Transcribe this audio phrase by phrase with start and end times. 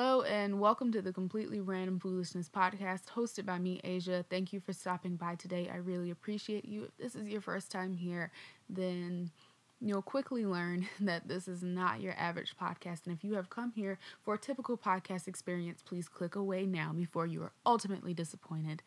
[0.00, 4.24] Hello and welcome to the Completely Random Foolishness podcast hosted by me, Asia.
[4.30, 5.68] Thank you for stopping by today.
[5.68, 6.84] I really appreciate you.
[6.84, 8.30] If this is your first time here,
[8.70, 9.32] then
[9.80, 13.06] you'll quickly learn that this is not your average podcast.
[13.06, 16.92] And if you have come here for a typical podcast experience, please click away now
[16.92, 18.84] before you are ultimately disappointed.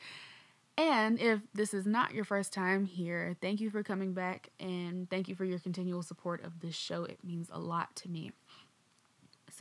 [0.78, 5.09] And if this is not your first time here, thank you for coming back and
[5.09, 7.04] thank you for your continual support of this show.
[7.04, 8.32] It means a lot to me.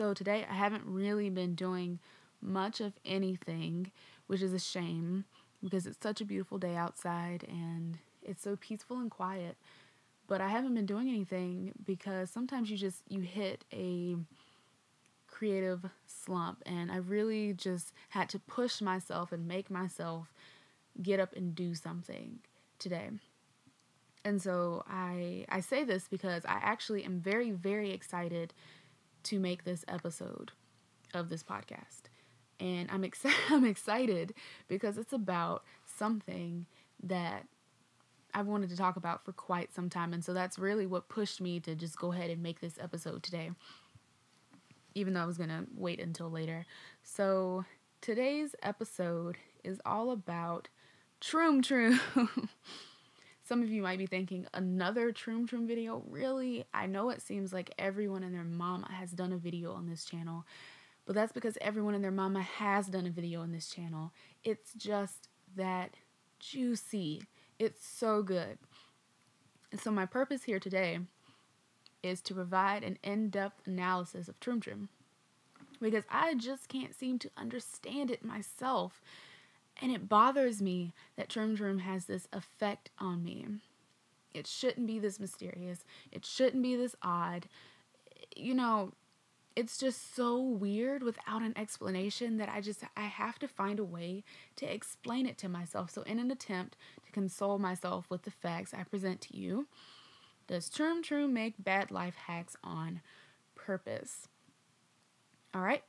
[0.01, 1.99] So today I haven't really been doing
[2.41, 3.91] much of anything,
[4.29, 5.27] which is a shame
[5.63, 9.59] because it's such a beautiful day outside and it's so peaceful and quiet.
[10.27, 14.17] But I haven't been doing anything because sometimes you just you hit a
[15.27, 20.33] creative slump and I really just had to push myself and make myself
[21.03, 22.39] get up and do something
[22.79, 23.11] today.
[24.25, 28.55] And so I I say this because I actually am very very excited
[29.25, 30.53] to make this episode
[31.15, 32.03] of this podcast.
[32.59, 34.35] And I'm excited I'm excited
[34.69, 36.67] because it's about something
[37.03, 37.47] that
[38.33, 41.41] I've wanted to talk about for quite some time and so that's really what pushed
[41.41, 43.51] me to just go ahead and make this episode today.
[44.95, 46.67] Even though I was going to wait until later.
[47.05, 47.65] So
[48.01, 50.69] today's episode is all about
[51.21, 52.01] Troom Troom.
[53.51, 56.05] Some of you might be thinking, another Troom Troom video?
[56.09, 56.67] Really?
[56.73, 60.05] I know it seems like everyone and their mama has done a video on this
[60.05, 60.47] channel,
[61.05, 64.13] but that's because everyone and their mama has done a video on this channel.
[64.45, 65.95] It's just that
[66.39, 67.25] juicy.
[67.59, 68.57] It's so good.
[69.73, 71.01] And so my purpose here today
[72.05, 74.87] is to provide an in-depth analysis of Troom Troom
[75.81, 79.03] because I just can't seem to understand it myself.
[79.81, 83.47] And it bothers me that Troom Troom has this effect on me.
[84.35, 85.85] It shouldn't be this mysterious.
[86.13, 87.49] It shouldn't be this odd.
[88.37, 88.93] You know,
[89.57, 93.85] it's just so weird without an explanation that I just I have to find a
[93.85, 94.23] way
[94.57, 95.91] to explain it to myself.
[95.91, 99.67] So in an attempt to console myself with the facts I present to you,
[100.47, 103.01] does Troom Troom make bad life hacks on
[103.55, 104.29] purpose?
[105.55, 105.83] All right.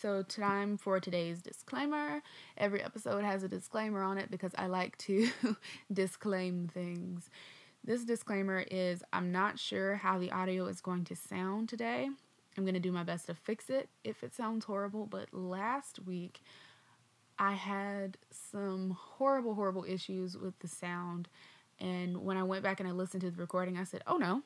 [0.00, 2.22] So, time for today's disclaimer.
[2.56, 5.28] Every episode has a disclaimer on it because I like to
[5.92, 7.28] disclaim things.
[7.84, 12.08] This disclaimer is I'm not sure how the audio is going to sound today.
[12.56, 15.98] I'm going to do my best to fix it if it sounds horrible, but last
[16.06, 16.40] week
[17.38, 21.28] I had some horrible, horrible issues with the sound.
[21.78, 24.44] And when I went back and I listened to the recording, I said, oh no.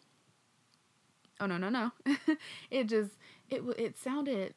[1.38, 1.92] Oh no, no, no.
[2.72, 3.12] it just,
[3.50, 4.54] it, it sounded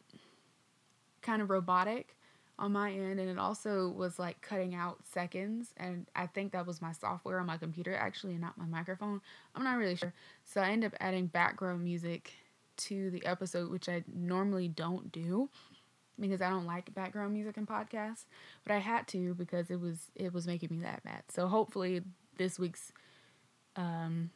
[1.28, 2.16] kind of robotic
[2.60, 6.66] on my end and it also was like cutting out seconds and I think that
[6.66, 9.22] was my software on my computer actually and not my microphone.
[9.54, 10.14] I'm not really sure.
[10.46, 12.34] So I ended up adding background music
[12.78, 15.50] to the episode which I normally don't do
[16.20, 18.26] because I don't like background music in podcasts,
[18.64, 21.24] but I had to because it was it was making me that mad.
[21.30, 22.02] So hopefully
[22.38, 22.92] this week's
[23.76, 24.32] um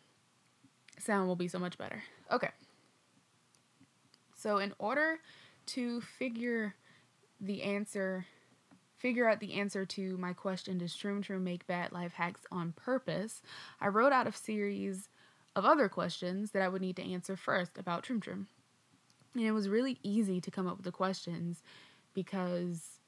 [0.99, 2.03] sound will be so much better.
[2.31, 2.49] Okay.
[4.35, 5.17] So in order
[5.67, 6.75] to figure
[7.41, 8.25] the answer
[8.97, 12.71] figure out the answer to my question does Troom Troom make bad life hacks on
[12.73, 13.41] purpose?
[13.81, 15.09] I wrote out a series
[15.55, 18.45] of other questions that i would need to answer first about Troom Troom
[19.35, 21.63] and it was really easy to come up with the questions
[22.13, 22.99] because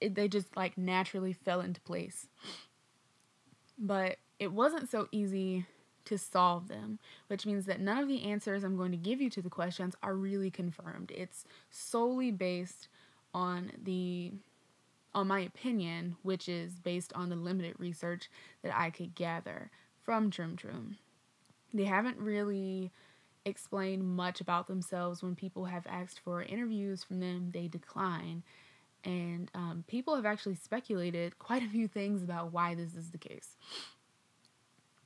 [0.00, 2.26] it, they just like naturally fell into place.
[3.78, 5.66] But it wasn't so easy
[6.10, 6.98] to solve them,
[7.28, 9.94] which means that none of the answers I'm going to give you to the questions
[10.02, 11.12] are really confirmed.
[11.14, 12.88] It's solely based
[13.32, 14.32] on the
[15.12, 18.30] on my opinion, which is based on the limited research
[18.62, 19.70] that I could gather
[20.04, 20.96] from Troom Troom.
[21.74, 22.92] They haven't really
[23.44, 28.42] explained much about themselves when people have asked for interviews from them, they decline.
[29.02, 33.18] And um, people have actually speculated quite a few things about why this is the
[33.18, 33.56] case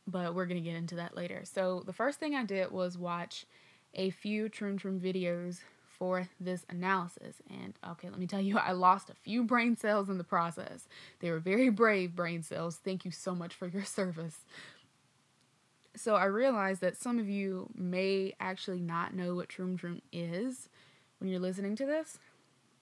[0.06, 1.42] but we're going to get into that later.
[1.44, 3.46] So, the first thing I did was watch
[3.94, 7.36] a few Troom Troom videos for this analysis.
[7.48, 10.88] And okay, let me tell you, I lost a few brain cells in the process.
[11.20, 12.76] They were very brave brain cells.
[12.76, 14.38] Thank you so much for your service.
[15.96, 20.68] So, I realized that some of you may actually not know what Troom Troom is
[21.18, 22.18] when you're listening to this.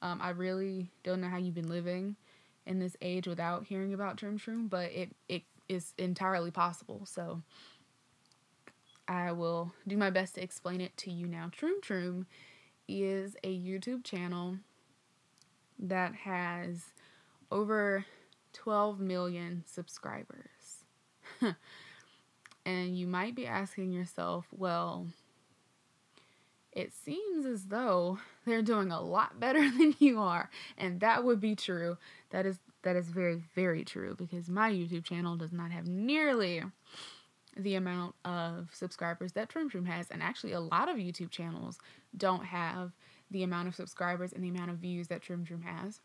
[0.00, 2.16] Um, I really don't know how you've been living
[2.66, 5.42] in this age without hearing about Troom Troom, but it, it
[5.72, 7.06] is entirely possible.
[7.06, 7.42] So
[9.08, 11.50] I will do my best to explain it to you now.
[11.50, 12.26] Troom Troom
[12.88, 14.58] is a YouTube channel
[15.78, 16.84] that has
[17.50, 18.04] over
[18.52, 20.84] 12 million subscribers.
[22.64, 25.06] and you might be asking yourself, well,
[26.72, 30.50] it seems as though they're doing a lot better than you are.
[30.78, 31.98] And that would be true.
[32.30, 36.62] That is that is very very true because my YouTube channel does not have nearly
[37.56, 41.78] the amount of subscribers that Troom Troom has and actually a lot of YouTube channels
[42.16, 42.92] don't have
[43.30, 46.00] the amount of subscribers and the amount of views that Troom Troom has.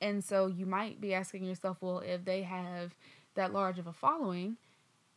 [0.00, 2.94] And so you might be asking yourself, well, if they have
[3.34, 4.56] that large of a following,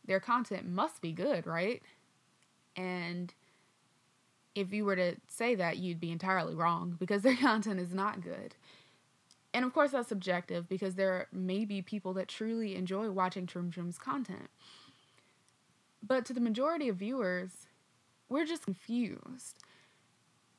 [0.04, 1.82] their content must be good, right?
[2.76, 3.32] And
[4.54, 8.20] if you were to say that, you'd be entirely wrong because their content is not
[8.20, 8.54] good.
[9.54, 13.70] And of course, that's subjective because there may be people that truly enjoy watching Troom
[13.72, 14.48] Troom's content.
[16.02, 17.66] But to the majority of viewers,
[18.28, 19.58] we're just confused.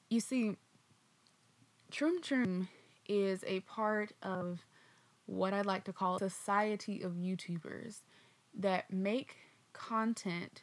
[0.10, 0.57] You see,
[1.92, 2.68] Troom Troom
[3.07, 4.60] is a part of
[5.25, 8.01] what I'd like to call society of YouTubers
[8.56, 9.38] that make
[9.74, 10.62] content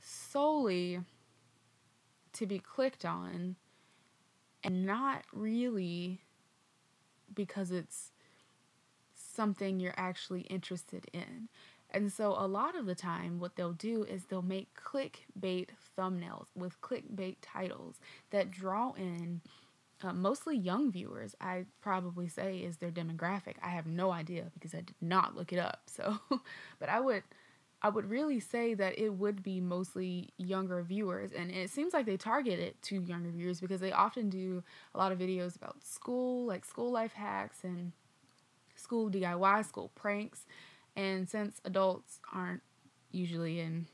[0.00, 1.00] solely
[2.32, 3.56] to be clicked on
[4.64, 6.20] and not really
[7.34, 8.10] because it's
[9.14, 11.48] something you're actually interested in.
[11.90, 16.46] And so a lot of the time what they'll do is they'll make clickbait thumbnails
[16.56, 18.00] with clickbait titles
[18.30, 19.40] that draw in
[20.02, 21.36] uh, mostly young viewers.
[21.40, 23.54] I probably say is their demographic.
[23.62, 25.82] I have no idea because I did not look it up.
[25.86, 26.18] So,
[26.80, 27.22] but I would
[27.84, 32.06] I would really say that it would be mostly younger viewers, and it seems like
[32.06, 34.62] they target it to younger viewers because they often do
[34.94, 37.92] a lot of videos about school, like school life hacks and
[38.74, 40.46] school DIY, school pranks.
[40.96, 42.62] And since adults aren't
[43.12, 43.86] usually in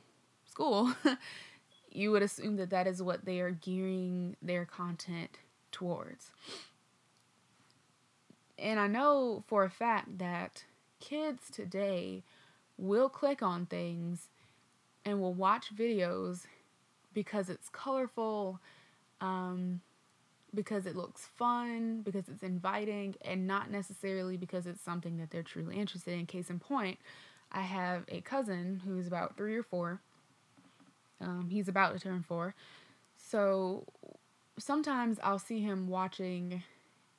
[0.48, 0.94] school,
[1.90, 5.40] you would assume that that is what they are gearing their content
[5.72, 6.30] towards.
[8.56, 10.62] And I know for a fact that
[11.00, 12.22] kids today
[12.80, 14.28] will click on things
[15.04, 16.46] and will watch videos
[17.12, 18.60] because it's colorful,
[19.20, 19.80] um,
[20.54, 25.42] because it looks fun, because it's inviting, and not necessarily because it's something that they're
[25.42, 26.26] truly interested in.
[26.26, 26.98] Case in point,
[27.52, 30.00] I have a cousin who's about three or four.
[31.20, 32.54] Um, he's about to turn four.
[33.16, 33.84] So
[34.58, 36.62] sometimes I'll see him watching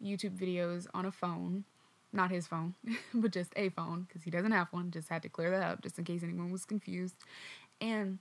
[0.04, 1.66] YouTube videos on a phone
[2.13, 2.75] not his phone,
[3.13, 4.92] but just a phone because he doesn't have one.
[4.92, 7.16] Just had to clear that up just in case anyone was confused.
[7.80, 8.19] And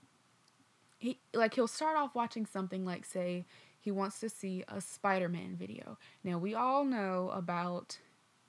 [0.98, 3.46] he like he'll start off watching something like say
[3.80, 5.98] he wants to see a Spider-Man video.
[6.22, 7.98] Now we all know about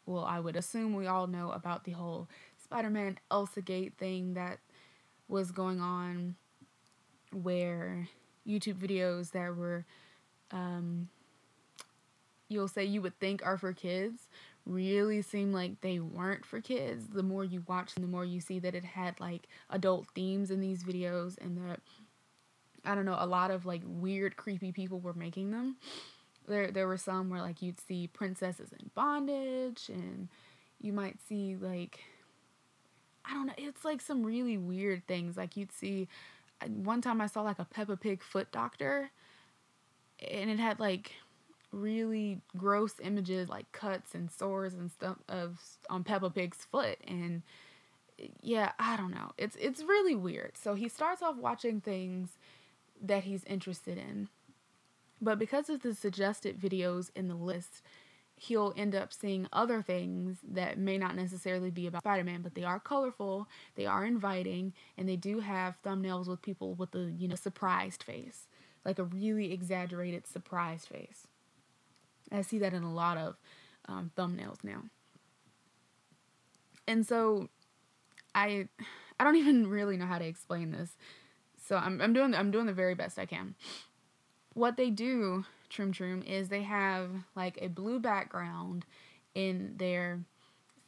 [0.05, 2.27] well, I would assume we all know about the whole
[2.57, 4.59] Spider-Man Elsa Gate thing that
[5.27, 6.35] was going on
[7.31, 8.09] where
[8.45, 9.85] YouTube videos that were
[10.51, 11.07] um
[12.49, 14.27] you'll say you would think are for kids
[14.65, 17.07] really seemed like they weren't for kids.
[17.07, 20.61] The more you watch the more you see that it had like adult themes in
[20.61, 21.79] these videos and that
[22.83, 25.77] I don't know, a lot of like weird creepy people were making them.
[26.47, 30.29] There there were some where like you'd see princesses in bondage and
[30.79, 31.99] you might see like
[33.25, 35.37] I don't know, it's like some really weird things.
[35.37, 36.07] Like you'd see
[36.61, 39.11] uh, one time I saw like a Peppa Pig foot doctor
[40.29, 41.13] and it had like
[41.71, 45.59] really gross images like cuts and sores and stuff of
[45.89, 47.41] on Peppa Pig's foot and
[48.41, 49.31] yeah, I don't know.
[49.37, 50.57] It's it's really weird.
[50.57, 52.37] So he starts off watching things
[53.01, 54.29] that he's interested in.
[55.21, 57.81] But because of the suggested videos in the list,
[58.35, 62.63] he'll end up seeing other things that may not necessarily be about Spider-Man, but they
[62.63, 67.27] are colorful, they are inviting, and they do have thumbnails with people with a, you
[67.27, 68.47] know, surprised face.
[68.83, 71.27] Like a really exaggerated surprised face.
[72.31, 73.35] I see that in a lot of
[73.87, 74.83] um, thumbnails now.
[76.87, 77.49] And so
[78.33, 78.67] I
[79.19, 80.95] I don't even really know how to explain this.
[81.67, 83.55] So I'm I'm doing I'm doing the very best I can.
[84.53, 88.85] What they do, Troom Troom, is they have like a blue background
[89.33, 90.19] in their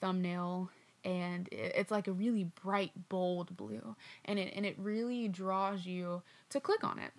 [0.01, 0.69] thumbnail
[1.05, 3.95] and it's like a really bright bold blue
[4.25, 7.11] and it and it really draws you to click on it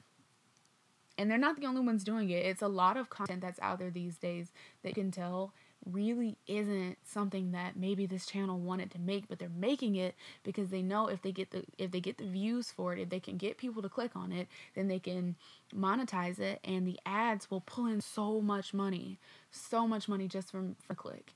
[1.17, 2.45] and they're not the only ones doing it.
[2.45, 4.53] It's a lot of content that's out there these days
[4.83, 5.53] that you can tell
[5.91, 10.71] really isn't something that maybe this channel wanted to make but they're making it because
[10.71, 13.21] they know if they get the if they get the views for it if they
[13.21, 15.37] can get people to click on it then they can
[15.75, 19.19] monetize it and the ads will pull in so much money
[19.51, 21.35] so much money just from for click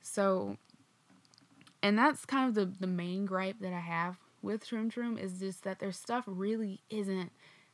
[0.00, 0.56] so
[1.82, 5.40] and that's kind of the the main gripe that i have with Troom Troom is
[5.40, 7.32] just that their stuff really isn't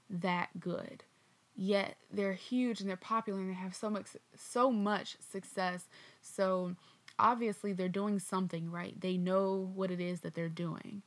[0.09, 1.05] that good
[1.55, 5.85] yet they're huge and they're popular and they have so much so much success
[6.21, 6.75] so
[7.19, 11.03] obviously they're doing something right they know what it is that they're doing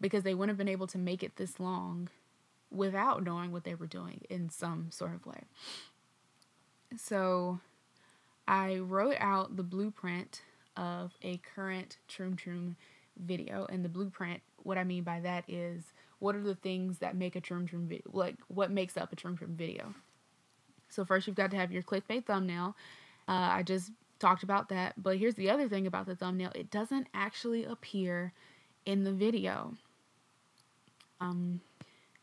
[0.00, 2.08] because they wouldn't have been able to make it this long
[2.70, 5.42] without knowing what they were doing in some sort of way.
[6.96, 7.60] So
[8.48, 10.42] I wrote out the blueprint
[10.76, 12.76] of a current Troom Troom
[13.16, 13.66] video.
[13.66, 15.82] And the blueprint, what I mean by that is
[16.20, 19.16] what are the things that make a Troom Troom video, like what makes up a
[19.16, 19.94] Troom Troom video.
[20.88, 22.76] So first you've got to have your clickbait thumbnail.
[23.26, 24.94] Uh, I just talked about that.
[25.02, 26.52] But here's the other thing about the thumbnail.
[26.54, 28.32] It doesn't actually appear
[28.86, 29.74] in the video.
[31.20, 31.60] Um,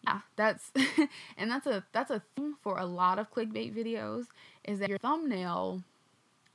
[0.03, 0.71] yeah, that's
[1.37, 4.25] and that's a that's a thing for a lot of clickbait videos
[4.63, 5.83] is that your thumbnail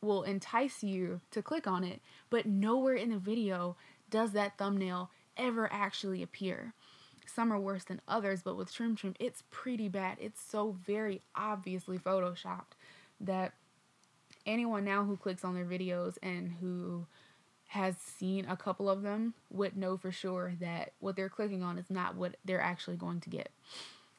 [0.01, 3.77] will entice you to click on it, but nowhere in the video
[4.11, 6.75] does that thumbnail ever actually appear.
[7.27, 10.19] Some are worse than others, but with Troom Troom, it's pretty bad.
[10.21, 12.75] It's so very obviously photoshopped
[13.21, 13.55] that
[14.45, 17.07] anyone now who clicks on their videos and who
[17.69, 21.79] has seen a couple of them would know for sure that what they're clicking on
[21.79, 23.51] is not what they're actually going to get.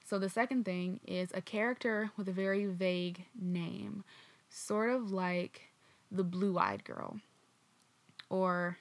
[0.06, 4.04] So the second thing is a character with a very vague name,
[4.50, 5.70] sort of like
[6.12, 7.20] the blue-eyed girl
[8.30, 8.78] or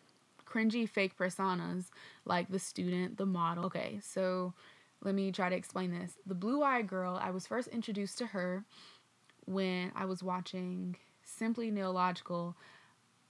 [0.53, 1.87] cringy fake personas
[2.25, 3.67] like the student, the model.
[3.67, 4.55] Okay, so
[5.03, 6.13] let me try to explain this.
[6.27, 8.65] The blue-eyed girl, I was first introduced to her
[9.47, 12.55] when I was watching Simply Nailogical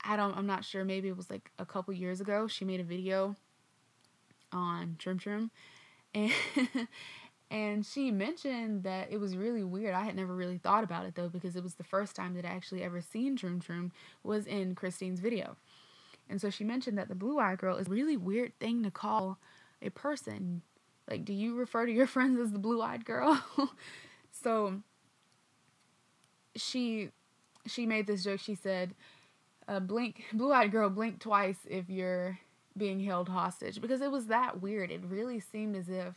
[0.04, 2.48] I don't I'm not sure, maybe it was like a couple years ago.
[2.48, 3.36] She made a video
[4.52, 5.50] on Troom Troom
[6.14, 6.32] and
[7.50, 9.94] and she mentioned that it was really weird.
[9.94, 12.44] I had never really thought about it though because it was the first time that
[12.44, 15.56] I actually ever seen Troom Troom was in Christine's video.
[16.28, 18.90] And so she mentioned that the blue eye girl is a really weird thing to
[18.90, 19.38] call
[19.82, 20.62] a person.
[21.10, 23.42] Like, do you refer to your friends as the blue eyed girl?
[24.32, 24.80] so
[26.56, 27.10] she
[27.66, 28.40] she made this joke.
[28.40, 28.94] She said,
[29.68, 32.38] a blink blue-eyed girl blink twice if you're
[32.76, 36.14] being held hostage because it was that weird it really seemed as if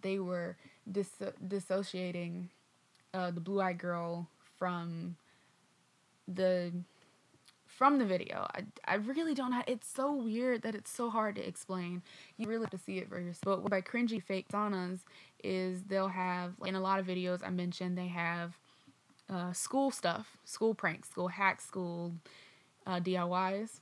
[0.00, 0.56] they were
[0.90, 2.48] dis- dissociating
[3.12, 4.26] uh, the blue-eyed girl
[4.58, 5.16] from
[6.26, 6.72] the
[7.78, 11.36] from the video I, I really don't have it's so weird that it's so hard
[11.36, 12.02] to explain
[12.36, 15.00] you really have to see it for yourself but by cringy fake saunas
[15.42, 18.58] is they'll have like, in a lot of videos i mentioned they have
[19.30, 22.14] uh, school stuff school pranks school hacks school
[22.88, 23.80] uh, DIYs.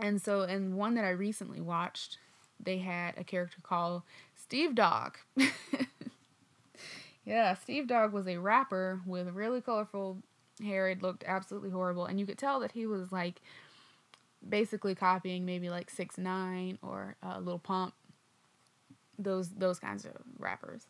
[0.00, 2.18] And so, in one that I recently watched,
[2.58, 4.02] they had a character called
[4.34, 5.18] Steve Dog.
[7.24, 10.18] yeah, Steve Dog was a rapper with really colorful
[10.60, 13.40] It looked absolutely horrible, and you could tell that he was like
[14.46, 17.94] basically copying maybe like Six Nine or uh, Lil Pump.
[19.18, 20.86] Those those kinds of rappers.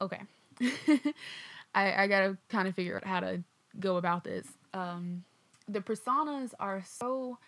[0.00, 0.20] Okay,
[1.74, 3.42] I I gotta kind of figure out how to
[3.80, 4.46] go about this.
[4.72, 5.24] Um,
[5.68, 7.38] the personas are so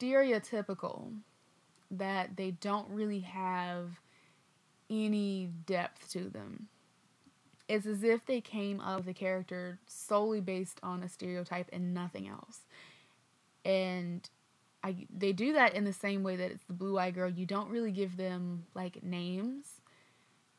[0.00, 1.12] stereotypical
[1.90, 4.00] that they don't really have
[4.90, 6.68] any depth to them.
[7.68, 11.92] It's as if they came up with a character solely based on a stereotype and
[11.92, 12.60] nothing else.
[13.64, 14.28] And
[14.82, 17.28] I they do that in the same way that it's the blue eye girl.
[17.28, 19.78] You don't really give them like names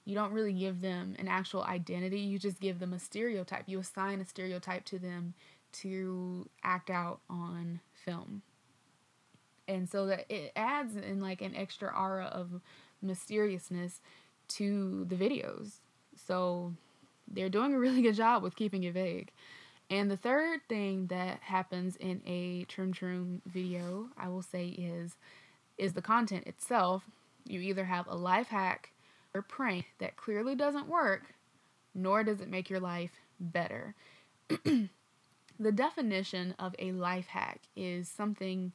[0.09, 3.65] you don't really give them an actual identity, you just give them a stereotype.
[3.67, 5.35] You assign a stereotype to them
[5.73, 8.41] to act out on film.
[9.67, 12.59] And so that it adds in like an extra aura of
[13.03, 14.01] mysteriousness
[14.47, 15.73] to the videos.
[16.15, 16.73] So
[17.31, 19.31] they're doing a really good job with keeping it vague.
[19.89, 25.15] And the third thing that happens in a Troom Troom video, I will say is
[25.77, 27.03] is the content itself.
[27.47, 28.91] You either have a life hack
[29.33, 31.33] or prank that clearly doesn't work,
[31.95, 33.95] nor does it make your life better.
[34.49, 38.73] the definition of a life hack is something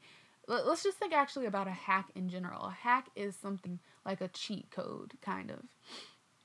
[0.48, 2.64] let's just think actually about a hack in general.
[2.64, 5.60] A hack is something like a cheat code, kind of,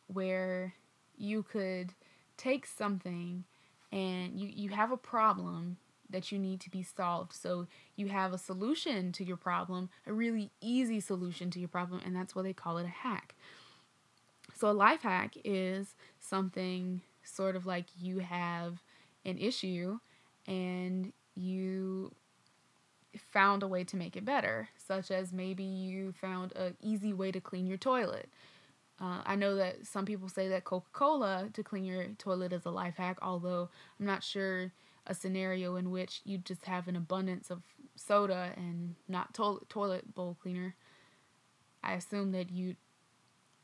[0.08, 0.74] where
[1.20, 1.94] you could
[2.38, 3.44] take something
[3.92, 5.78] and you, you have a problem
[6.10, 7.34] that you need to be solved.
[7.34, 12.02] So you have a solution to your problem, a really easy solution to your problem,
[12.04, 13.36] and that's why they call it a hack.
[14.56, 18.82] So, a life hack is something sort of like you have
[19.24, 20.00] an issue
[20.48, 22.14] and you
[23.18, 27.32] found a way to make it better, such as maybe you found an easy way
[27.32, 28.30] to clean your toilet.
[29.02, 32.66] Uh, I know that some people say that Coca Cola to clean your toilet is
[32.66, 34.72] a life hack, although I'm not sure
[35.08, 37.62] a scenario in which you just have an abundance of
[37.96, 40.76] soda and not to- toilet bowl cleaner.
[41.82, 42.76] I assume that you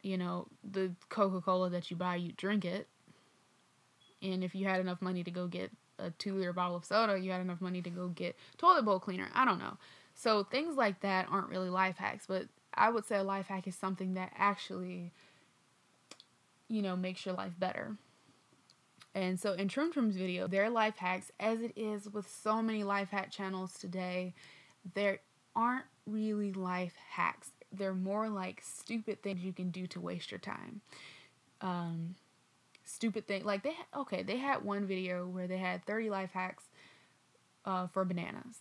[0.06, 2.88] you know, the Coca Cola that you buy, you drink it.
[4.22, 7.18] And if you had enough money to go get a two liter bottle of soda,
[7.18, 9.30] you had enough money to go get toilet bowl cleaner.
[9.34, 9.78] I don't know.
[10.14, 12.46] So things like that aren't really life hacks, but
[12.76, 15.12] I would say a life hack is something that actually,
[16.68, 17.98] you know, makes your life better.
[19.14, 22.84] And so in Troom Troom's video, their life hacks, as it is with so many
[22.84, 24.34] life hack channels today,
[24.94, 25.20] there
[25.56, 27.52] aren't really life hacks.
[27.72, 30.82] They're more like stupid things you can do to waste your time.
[31.62, 32.16] Um,
[32.86, 36.66] stupid thing like they okay they had one video where they had 30 life hacks
[37.66, 38.60] uh, for bananas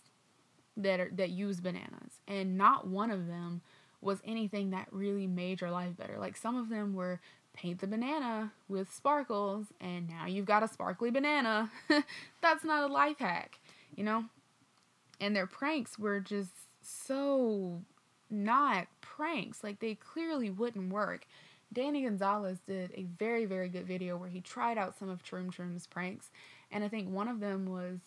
[0.75, 3.61] that are that use bananas and not one of them
[4.05, 6.17] was anything that really made your life better.
[6.17, 7.19] Like some of them were
[7.53, 11.71] paint the banana with sparkles and now you've got a sparkly banana.
[12.41, 13.59] That's not a life hack
[13.95, 14.25] you know?
[15.19, 17.81] And their pranks were just so
[18.29, 19.63] not pranks.
[19.63, 21.25] Like they clearly wouldn't work.
[21.73, 25.51] Danny Gonzalez did a very, very good video where he tried out some of Troom
[25.51, 26.29] Troom's pranks.
[26.71, 27.99] And I think one of them was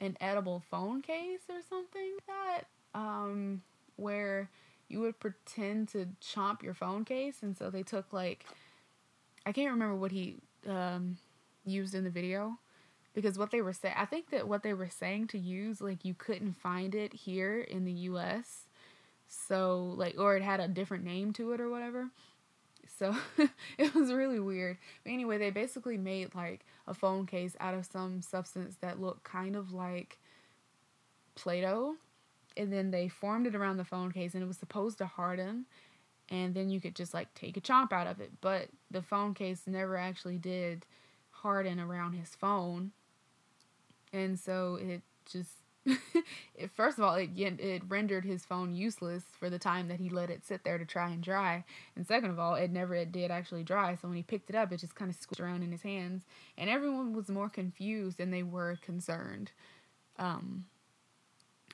[0.00, 3.62] an edible phone case or something like that, um,
[3.96, 4.50] where
[4.88, 7.38] you would pretend to chomp your phone case.
[7.42, 8.44] And so they took, like,
[9.46, 10.36] I can't remember what he
[10.68, 11.18] um,
[11.64, 12.58] used in the video
[13.14, 16.04] because what they were saying, I think that what they were saying to use, like,
[16.04, 18.64] you couldn't find it here in the US.
[19.28, 22.08] So, like, or it had a different name to it or whatever.
[22.98, 23.14] So
[23.78, 24.78] it was really weird.
[25.02, 29.24] But anyway, they basically made like a phone case out of some substance that looked
[29.24, 30.18] kind of like
[31.34, 31.96] Play Doh.
[32.56, 35.66] And then they formed it around the phone case and it was supposed to harden.
[36.30, 38.32] And then you could just like take a chomp out of it.
[38.40, 40.86] But the phone case never actually did
[41.30, 42.92] harden around his phone.
[44.12, 45.50] And so it just
[46.54, 50.08] it, first of all, it it rendered his phone useless for the time that he
[50.08, 51.64] let it sit there to try and dry.
[51.94, 53.94] And second of all, it never it did actually dry.
[53.94, 56.24] So when he picked it up, it just kind of squished around in his hands,
[56.56, 59.52] and everyone was more confused than they were concerned.
[60.18, 60.64] Um,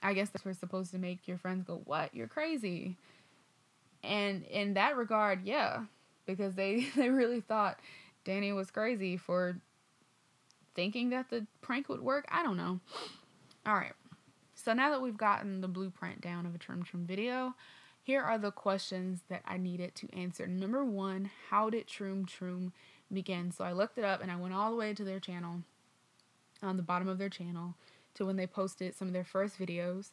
[0.02, 2.14] I guess that's what's supposed to make your friends go, "What?
[2.14, 2.96] You're crazy."
[4.02, 5.84] And in that regard, yeah,
[6.26, 7.78] because they they really thought
[8.24, 9.58] Danny was crazy for
[10.74, 12.26] thinking that the prank would work.
[12.30, 12.80] I don't know.
[13.66, 13.92] All right.
[14.54, 17.54] So now that we've gotten the blueprint down of a Troom Troom video,
[18.02, 20.46] here are the questions that I needed to answer.
[20.46, 22.72] Number one, how did Troom Troom
[23.12, 23.52] begin?
[23.52, 25.62] So I looked it up and I went all the way to their channel,
[26.62, 27.74] on the bottom of their channel,
[28.14, 30.10] to when they posted some of their first videos.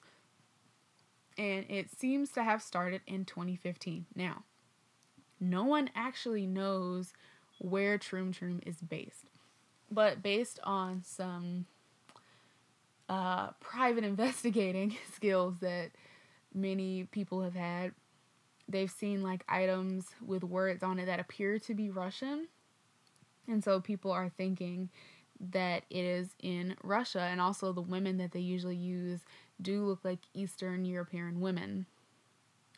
[1.38, 4.08] And it seems to have started in 2015.
[4.16, 4.44] Now,
[5.40, 7.14] no one actually knows
[7.60, 9.30] where Troom Troom is based.
[9.92, 11.68] But based on some
[13.10, 15.92] uh, private investigating skills that
[16.54, 17.92] many people have had.
[18.70, 22.48] They've seen like items with words on it that appear to be Russian.
[23.48, 24.90] And so people are thinking
[25.40, 27.22] that it is in Russia.
[27.22, 29.22] And also, the women that they usually use
[29.62, 31.86] do look like Eastern European women.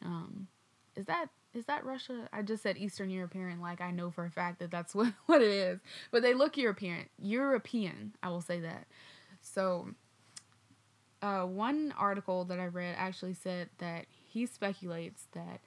[0.03, 0.47] Um,
[0.95, 2.29] is that is that Russia?
[2.31, 5.41] I just said Eastern European, like I know for a fact that that's what, what
[5.41, 5.79] it is.
[6.11, 7.05] But they look European.
[7.21, 8.85] European, I will say that.
[9.41, 9.89] So
[11.21, 15.61] uh, one article that I read actually said that he speculates that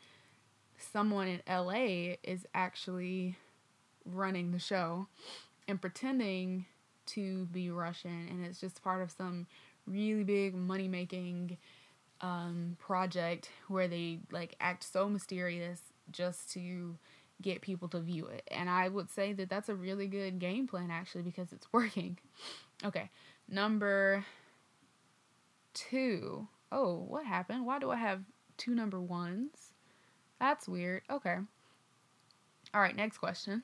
[0.78, 3.36] someone in LA is actually
[4.04, 5.06] running the show
[5.68, 6.66] and pretending
[7.06, 9.46] to be Russian, and it's just part of some
[9.86, 11.58] really big money making
[12.20, 16.96] um, project where they like act so mysterious just to
[17.40, 18.42] get people to view it.
[18.50, 22.18] And I would say that that's a really good game plan actually because it's working.
[22.84, 23.10] Okay,
[23.48, 24.24] number
[25.74, 26.46] two.
[26.70, 27.66] Oh, what happened?
[27.66, 28.22] Why do I have
[28.56, 29.74] two number ones?
[30.40, 31.02] That's weird.
[31.10, 31.36] Okay.
[32.74, 33.62] All right, next question.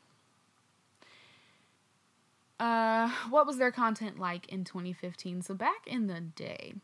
[2.58, 5.42] Uh, what was their content like in 2015?
[5.42, 6.74] So back in the day,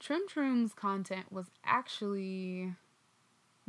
[0.00, 2.74] Troom Troom's content was actually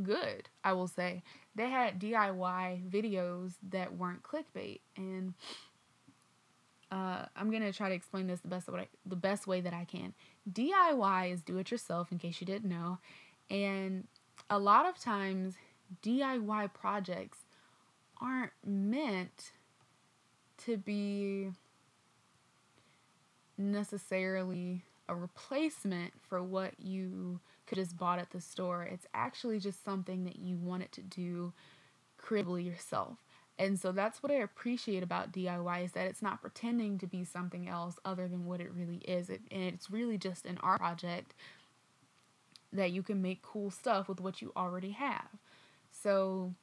[0.02, 1.22] good, I will say.
[1.56, 5.34] They had DIY videos that weren't clickbait and
[6.92, 9.86] uh, I'm gonna try to explain this the best way the best way that I
[9.86, 10.14] can.
[10.52, 13.00] DIY is do it yourself, in case you didn't know,
[13.50, 14.08] and
[14.50, 15.56] a lot of times
[16.04, 17.40] DIY projects
[18.22, 19.54] aren't meant
[20.66, 21.52] to be
[23.58, 28.84] necessarily a replacement for what you could just bought at the store.
[28.84, 31.54] It's actually just something that you wanted to do
[32.18, 33.18] creatively yourself.
[33.60, 37.24] And so that's what I appreciate about DIY is that it's not pretending to be
[37.24, 39.30] something else other than what it really is.
[39.30, 41.36] It, and it's really just an art project
[42.72, 45.28] that you can make cool stuff with what you already have.
[45.92, 46.56] So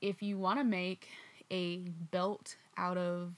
[0.00, 1.08] if you want to make
[1.50, 1.78] a
[2.10, 3.34] belt out of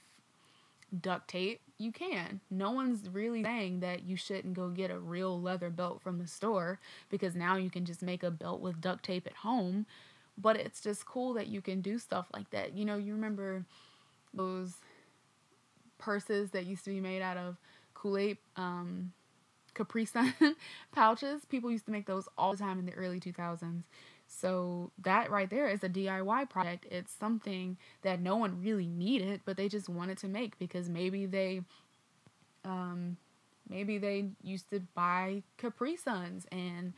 [1.01, 2.39] duct tape you can.
[2.49, 6.27] No one's really saying that you shouldn't go get a real leather belt from the
[6.27, 9.85] store because now you can just make a belt with duct tape at home.
[10.37, 12.73] But it's just cool that you can do stuff like that.
[12.73, 13.65] You know, you remember
[14.33, 14.75] those
[15.97, 17.57] purses that used to be made out of
[17.93, 19.13] Kool Aid, um,
[19.73, 20.33] Capri Sun
[20.91, 21.45] pouches.
[21.45, 23.83] People used to make those all the time in the early 2000s.
[24.35, 26.85] So that right there is a DIY project.
[26.91, 31.25] It's something that no one really needed, but they just wanted to make because maybe
[31.25, 31.61] they
[32.63, 33.17] um
[33.69, 36.93] maybe they used to buy Capri Suns and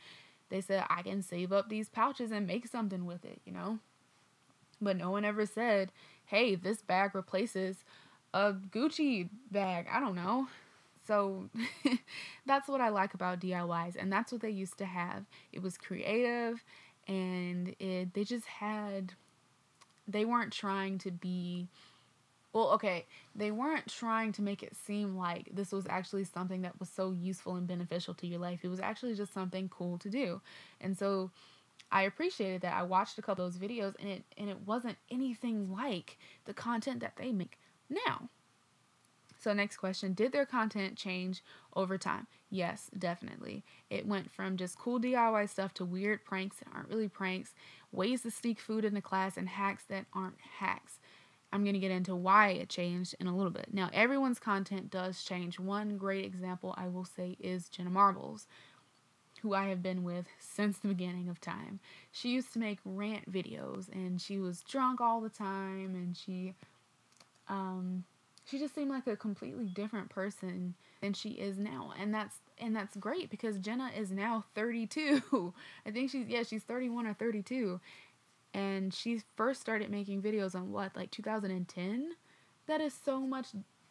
[0.50, 3.78] they said I can save up these pouches and make something with it, you know?
[4.80, 5.90] But no one ever said,
[6.26, 7.84] "Hey, this bag replaces
[8.32, 10.48] a Gucci bag." I don't know.
[11.06, 11.48] So
[12.46, 15.24] that's what I like about DIYs and that's what they used to have.
[15.52, 16.62] It was creative
[17.08, 19.14] and it they just had
[20.06, 21.68] they weren't trying to be
[22.52, 26.78] well okay they weren't trying to make it seem like this was actually something that
[26.78, 28.60] was so useful and beneficial to your life.
[28.62, 30.40] It was actually just something cool to do.
[30.80, 31.30] And so
[31.90, 32.74] i appreciated that.
[32.74, 36.54] I watched a couple of those videos and it and it wasn't anything like the
[36.54, 38.28] content that they make now.
[39.40, 41.42] So, next question Did their content change
[41.74, 42.26] over time?
[42.50, 43.62] Yes, definitely.
[43.90, 47.54] It went from just cool DIY stuff to weird pranks that aren't really pranks,
[47.92, 50.98] ways to sneak food into class, and hacks that aren't hacks.
[51.52, 53.68] I'm going to get into why it changed in a little bit.
[53.72, 55.58] Now, everyone's content does change.
[55.58, 58.46] One great example I will say is Jenna Marbles,
[59.42, 61.80] who I have been with since the beginning of time.
[62.12, 66.54] She used to make rant videos and she was drunk all the time and she
[67.48, 68.04] um
[68.44, 72.74] she just seemed like a completely different person than she is now and that's and
[72.74, 75.54] that's great because jenna is now 32
[75.86, 77.80] i think she's yeah she's 31 or 32
[78.54, 82.10] and she first started making videos on what like 2010
[82.66, 83.48] that is so much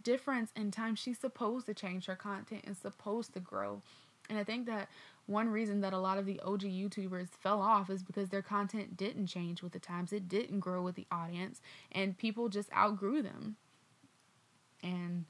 [0.07, 0.95] difference in time.
[0.95, 3.81] She's supposed to change her content and supposed to grow.
[4.29, 4.87] And i think that
[5.25, 8.95] one reason that a lot of the OG YouTubers fell off is because their content
[8.95, 10.13] didn't change with the times.
[10.13, 11.59] It didn't grow with the audience,
[11.91, 13.57] and people just outgrew them.
[14.81, 15.25] And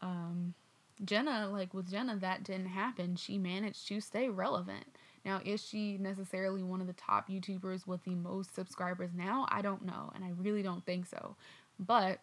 [0.00, 0.54] um,
[1.04, 3.16] Jenna, like with Jenna, that didn't happen.
[3.16, 4.84] She managed to stay relevant.
[5.24, 9.46] Now, is she necessarily one of the top YouTubers with the most subscribers now?
[9.50, 11.36] I don't know, and I really don't think so.
[11.78, 12.20] But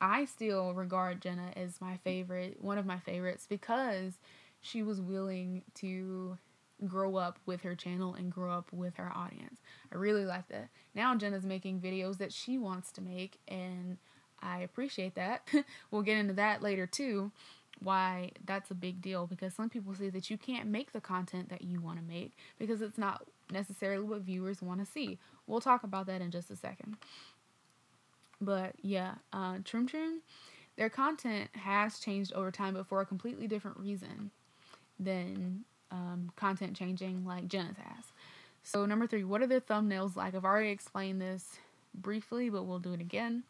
[0.00, 4.18] I still regard Jenna as my favorite, one of my favorites, because
[4.60, 6.38] she was willing to
[6.86, 9.60] grow up with her channel and grow up with her audience.
[9.92, 10.68] I really like that.
[10.94, 13.98] Now Jenna's making videos that she wants to make, and
[14.44, 15.48] I appreciate that.
[15.90, 17.32] we'll get into that later too.
[17.82, 21.48] Why that's a big deal because some people say that you can't make the content
[21.48, 25.18] that you want to make because it's not necessarily what viewers want to see.
[25.46, 26.96] We'll talk about that in just a second.
[28.40, 30.18] But yeah, uh, Troom Troom,
[30.76, 34.30] their content has changed over time, but for a completely different reason
[34.98, 38.04] than um, content changing like Jenna's has.
[38.62, 40.34] So, number three, what are their thumbnails like?
[40.34, 41.58] I've already explained this
[41.94, 43.44] briefly, but we'll do it again.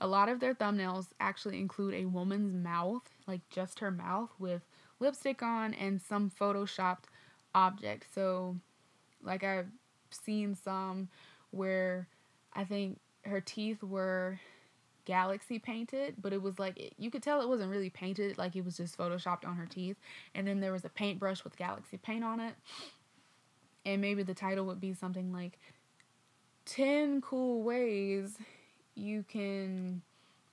[0.00, 4.62] A lot of their thumbnails actually include a woman's mouth, like just her mouth with
[5.00, 7.04] lipstick on and some photoshopped
[7.54, 8.06] object.
[8.14, 8.56] So,
[9.22, 9.68] like I've
[10.10, 11.08] seen some
[11.50, 12.06] where
[12.52, 14.40] I think her teeth were
[15.04, 18.64] galaxy painted, but it was like you could tell it wasn't really painted, like it
[18.64, 19.96] was just photoshopped on her teeth.
[20.34, 22.54] And then there was a paintbrush with galaxy paint on it.
[23.84, 25.58] And maybe the title would be something like
[26.66, 28.36] 10 cool ways
[28.98, 30.02] you can,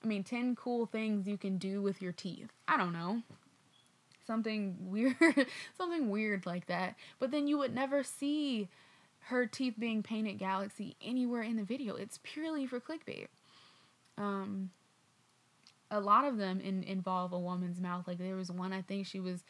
[0.03, 2.49] I mean, 10 cool things you can do with your teeth.
[2.67, 3.21] I don't know.
[4.25, 5.15] Something weird,
[5.77, 6.95] something weird like that.
[7.19, 8.69] But then you would never see
[9.25, 11.95] her teeth being painted galaxy anywhere in the video.
[11.95, 13.27] It's purely for clickbait.
[14.17, 14.69] Um,
[15.89, 18.07] a lot of them in, involve a woman's mouth.
[18.07, 19.43] Like there was one, I think she was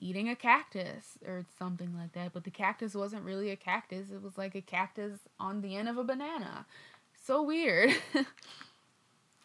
[0.00, 4.10] eating a cactus or something like that, but the cactus wasn't really a cactus.
[4.10, 6.66] It was like a cactus on the end of a banana.
[7.24, 7.90] So weird.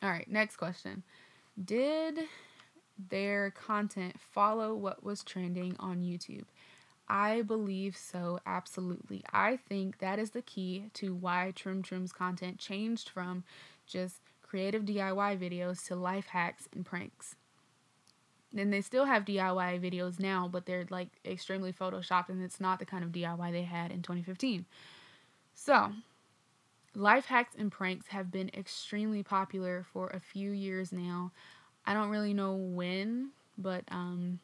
[0.04, 1.04] All right, next question.
[1.64, 2.20] Did
[3.10, 6.44] their content follow what was trending on YouTube?
[7.08, 9.24] I believe so, absolutely.
[9.32, 13.46] I think that is the key to why Troom Troom's content changed from
[13.88, 17.36] just creative DIY videos to life hacks and pranks.
[18.56, 22.80] And they still have DIY videos now, but they're like extremely photoshopped and it's not
[22.80, 24.66] the kind of DIY they had in 2015.
[25.56, 25.94] So,
[26.96, 31.32] Life hacks and pranks have been extremely popular for a few years now.
[31.86, 34.40] I don't really know when, but um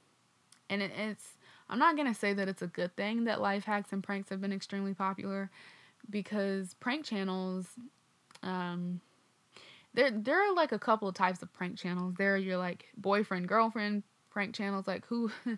[0.69, 1.33] and it, it's
[1.69, 4.29] I'm not going to say that it's a good thing that life hacks and pranks
[4.29, 5.49] have been extremely popular
[6.09, 7.67] because prank channels
[8.43, 9.01] um
[9.93, 12.15] there there are like a couple of types of prank channels.
[12.17, 15.31] There are your like boyfriend girlfriend prank channels, like who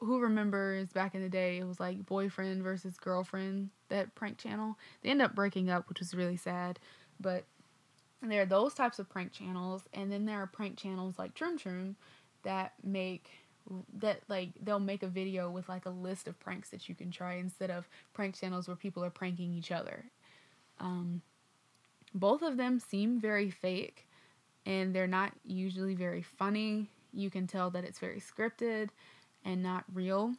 [0.00, 4.78] who remembers back in the day it was like boyfriend versus girlfriend that prank channel.
[5.02, 6.78] They end up breaking up, which was really sad.
[7.20, 7.44] But
[8.22, 11.58] there are those types of prank channels, and then there are prank channels like Troom
[11.58, 11.94] Troom
[12.42, 13.30] that make
[13.98, 17.10] that like they'll make a video with like a list of pranks that you can
[17.10, 20.04] try instead of prank channels where people are pranking each other.
[20.80, 21.22] Um,
[22.14, 24.08] both of them seem very fake
[24.66, 26.88] and they're not usually very funny.
[27.12, 28.88] You can tell that it's very scripted
[29.44, 30.34] and not real.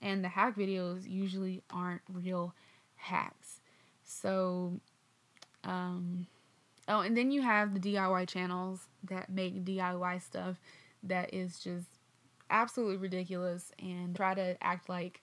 [0.00, 2.54] And the hack videos usually aren't real
[2.96, 3.60] hacks.
[4.04, 4.80] So,
[5.64, 6.26] um,
[6.88, 10.56] oh, and then you have the DIY channels that make DIY stuff
[11.04, 11.86] that is just
[12.50, 15.22] absolutely ridiculous and try to act like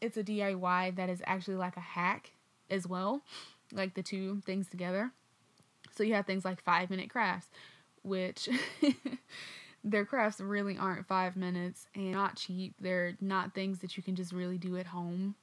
[0.00, 2.32] it's a DIY that is actually like a hack
[2.70, 3.22] as well,
[3.72, 5.12] like the two things together.
[5.96, 7.48] So you have things like five minute crafts,
[8.02, 8.48] which
[9.84, 12.74] their crafts really aren't five minutes and not cheap.
[12.80, 15.34] They're not things that you can just really do at home.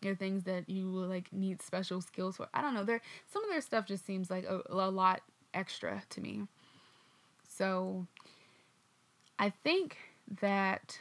[0.00, 2.48] They're things that you like need special skills for.
[2.54, 2.84] I don't know.
[2.84, 3.00] They're
[3.32, 6.42] some of their stuff just seems like a, a lot extra to me.
[7.48, 8.06] So
[9.38, 9.96] I think
[10.40, 10.98] that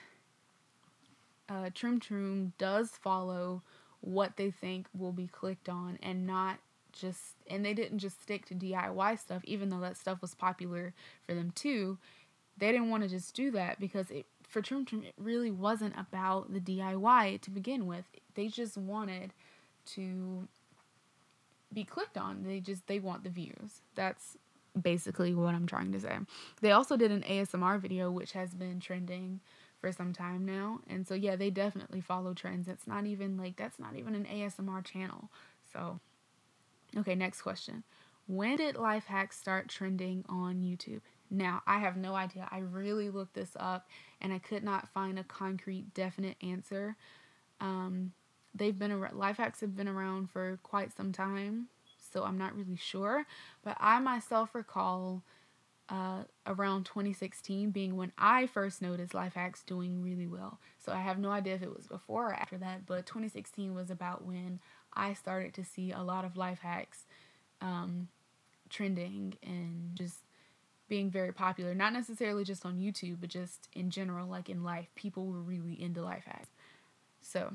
[1.50, 3.62] uh, Troom Troom does follow
[4.02, 6.58] what they think will be clicked on and not
[6.92, 10.94] just and they didn't just stick to DIY stuff even though that stuff was popular
[11.26, 11.98] for them too
[12.58, 15.94] they didn't want to just do that because it for Troom Troom it really wasn't
[15.98, 19.34] about the DIY to begin with they just wanted
[19.86, 20.48] to
[21.74, 24.38] be clicked on they just they want the views that's
[24.80, 26.18] basically what I'm trying to say.
[26.62, 29.40] They also did an ASMR video which has been trending
[29.80, 30.80] for some time now.
[30.88, 32.68] And so yeah, they definitely follow trends.
[32.68, 35.30] It's not even like that's not even an ASMR channel.
[35.72, 36.00] So
[36.98, 37.84] okay, next question.
[38.26, 41.02] When did life hacks start trending on YouTube?
[41.34, 42.48] Now, I have no idea.
[42.52, 43.88] I really looked this up
[44.22, 46.96] and I could not find a concrete definite answer.
[47.60, 48.14] Um,
[48.54, 51.68] they've been around, life hacks have been around for quite some time
[52.14, 53.26] so I'm not really sure.
[53.64, 55.24] But I myself recall
[55.90, 60.60] uh, around 2016 being when I first noticed life hacks doing really well.
[60.78, 63.90] So I have no idea if it was before or after that, but 2016 was
[63.90, 64.60] about when
[64.94, 67.06] I started to see a lot of life hacks
[67.62, 68.08] um,
[68.70, 70.20] trending and just
[70.94, 71.74] being very popular.
[71.74, 74.86] Not necessarily just on YouTube, but just in general, like in life.
[74.94, 76.52] People were really into life hacks.
[77.20, 77.54] So,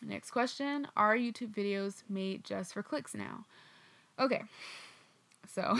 [0.00, 3.44] next question Are YouTube videos made just for clicks now?
[4.20, 4.42] Okay,
[5.52, 5.76] so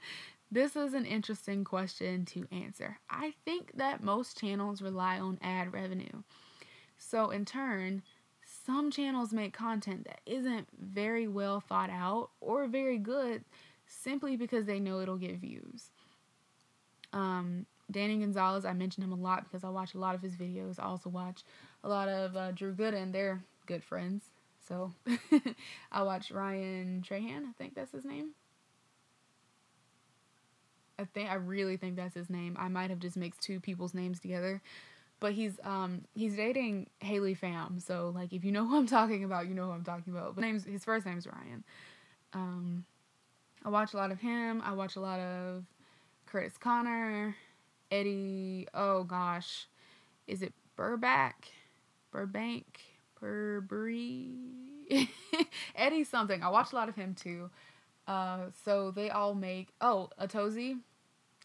[0.52, 2.98] this is an interesting question to answer.
[3.08, 6.24] I think that most channels rely on ad revenue.
[6.98, 8.02] So, in turn,
[8.66, 13.44] some channels make content that isn't very well thought out or very good
[13.86, 15.88] simply because they know it'll get views.
[17.12, 20.36] Um, Danny Gonzalez, I mentioned him a lot because I watch a lot of his
[20.36, 20.78] videos.
[20.78, 21.42] I also watch
[21.82, 23.12] a lot of uh, Drew Gooden.
[23.12, 24.24] They're good friends.
[24.66, 24.92] So
[25.92, 28.30] I watch Ryan Trahan, I think that's his name.
[30.98, 32.56] I think I really think that's his name.
[32.58, 34.60] I might have just mixed two people's names together.
[35.18, 37.80] But he's um he's dating Haley Pham.
[37.80, 40.34] So like if you know who I'm talking about, you know who I'm talking about.
[40.34, 41.64] But name's his first name's Ryan.
[42.32, 42.84] Um
[43.64, 44.62] I watch a lot of him.
[44.64, 45.64] I watch a lot of
[46.30, 47.34] Curtis Connor,
[47.90, 49.66] Eddie, oh gosh.
[50.28, 51.32] Is it Burback?
[52.12, 52.80] Burbank?
[53.20, 54.30] Burberry.
[55.74, 56.42] Eddie something.
[56.42, 57.50] I watch a lot of him too.
[58.06, 60.78] Uh, so they all make oh Atozy.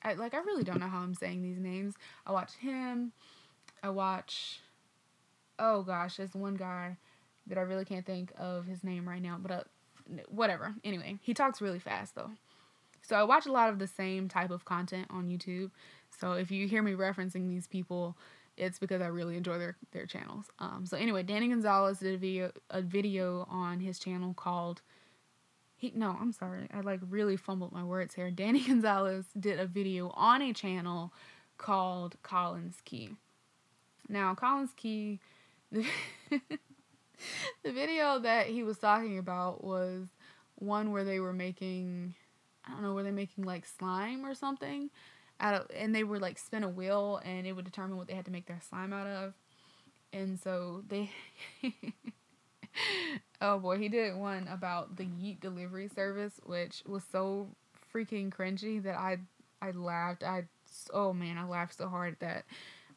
[0.03, 1.95] I like I really don't know how I'm saying these names.
[2.25, 3.11] I watch him.
[3.81, 4.59] I watch.
[5.57, 6.97] Oh gosh, there's one guy
[7.47, 9.63] that I really can't think of his name right now, but uh,
[10.29, 10.75] whatever.
[10.83, 12.31] Anyway, he talks really fast though.
[13.07, 15.71] So I watch a lot of the same type of content on YouTube.
[16.19, 18.17] So if you hear me referencing these people,
[18.57, 20.45] it's because I really enjoy their their channels.
[20.59, 24.81] Um, so anyway, Danny Gonzalez did a video a video on his channel called
[25.75, 26.67] he no, I'm sorry.
[26.73, 28.31] I like really fumbled my words here.
[28.43, 31.13] Danny Gonzalez did a video on a channel
[31.57, 33.11] called Collins Key.
[34.07, 35.19] Now, Collins Key
[35.71, 35.85] the,
[37.63, 40.07] the video that he was talking about was
[40.55, 42.15] one where they were making
[42.67, 44.89] I don't know, were they making like slime or something?
[45.41, 48.13] out of and they would like spin a wheel and it would determine what they
[48.13, 49.33] had to make their slime out of.
[50.13, 51.11] And so they
[53.41, 57.49] Oh boy, he did one about the Yeet delivery service, which was so
[57.93, 59.17] freaking cringy that I
[59.61, 60.23] I laughed.
[60.23, 60.45] I
[60.93, 62.45] oh man, I laughed so hard at that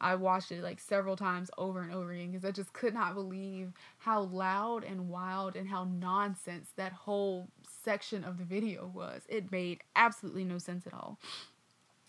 [0.01, 3.15] I watched it like several times over and over again because I just could not
[3.15, 7.49] believe how loud and wild and how nonsense that whole
[7.89, 9.23] section of the video was.
[9.31, 11.19] It made absolutely no sense at all.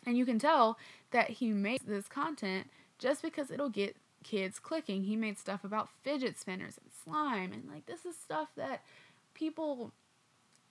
[0.06, 0.78] And you can tell
[1.12, 5.06] that he makes this content just because it'll get kids clicking.
[5.06, 8.84] He made stuff about fidget spinners and slime and like this is stuff that
[9.34, 9.94] people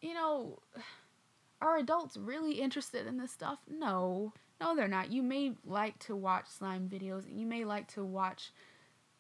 [0.03, 0.59] you know
[1.63, 3.61] are adults really interested in this stuff?
[3.67, 4.35] No.
[4.61, 5.11] No, they're not.
[5.11, 8.53] You may like to watch slime videos and you may like to watch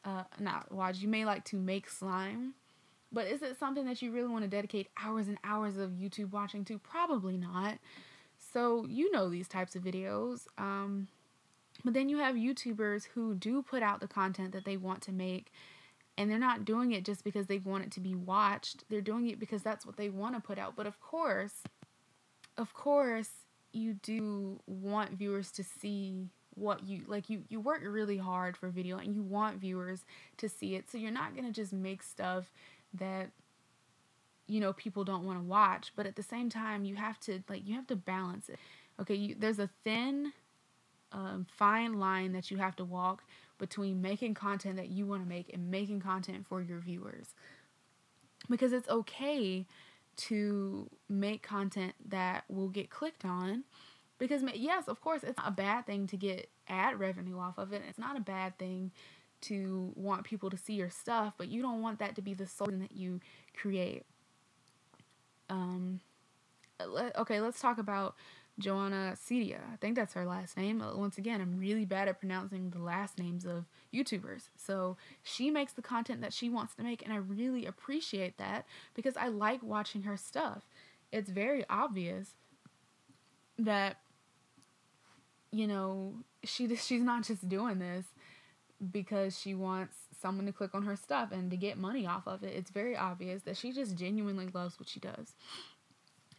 [0.04, 2.52] uh not watch, you may like to make slime.
[3.12, 6.30] But is it something that you really want to dedicate hours and hours of YouTube
[6.30, 6.78] watching to?
[6.78, 7.78] Probably not.
[8.52, 10.46] So you know these types of videos.
[10.58, 11.08] Um,
[11.84, 15.12] but then you have YouTubers who do put out the content that they want to
[15.12, 15.52] make,
[16.16, 18.84] and they're not doing it just because they want it to be watched.
[18.88, 20.74] They're doing it because that's what they want to put out.
[20.76, 21.62] But of course,
[22.56, 23.30] of course,
[23.72, 28.68] you do want viewers to see what you like you you work really hard for
[28.68, 30.04] video and you want viewers
[30.36, 32.50] to see it so you're not going to just make stuff
[32.94, 33.30] that
[34.46, 37.42] you know people don't want to watch but at the same time you have to
[37.48, 38.58] like you have to balance it.
[39.00, 40.32] Okay you, there's a thin
[41.12, 43.22] um, fine line that you have to walk
[43.58, 47.28] between making content that you want to make and making content for your viewers.
[48.48, 49.66] Because it's okay
[50.16, 53.64] to make content that will get clicked on
[54.18, 57.72] because yes of course it's not a bad thing to get ad revenue off of
[57.72, 58.90] it it's not a bad thing
[59.40, 62.46] to want people to see your stuff but you don't want that to be the
[62.46, 63.20] sole thing that you
[63.56, 64.04] create
[65.50, 66.00] um
[67.16, 68.14] okay let's talk about
[68.58, 69.60] Joanna Ceddia.
[69.72, 70.82] I think that's her last name.
[70.82, 74.48] Uh, once again, I'm really bad at pronouncing the last names of YouTubers.
[74.56, 78.66] So she makes the content that she wants to make, and I really appreciate that
[78.94, 80.62] because I like watching her stuff.
[81.12, 82.34] It's very obvious
[83.58, 83.98] that
[85.50, 88.06] you know she she's not just doing this
[88.90, 92.42] because she wants someone to click on her stuff and to get money off of
[92.42, 92.54] it.
[92.54, 95.34] It's very obvious that she just genuinely loves what she does.